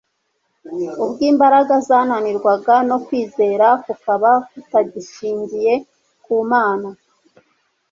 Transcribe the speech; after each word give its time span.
Ubwo 1.03 1.21
imbaraga 1.31 1.73
zananirwaga, 1.87 2.75
no 2.89 2.97
kwizera 3.05 3.67
kukaba 3.83 4.31
kutagishingiye 4.49 5.73
ku 6.23 6.33
Mana, 6.51 6.89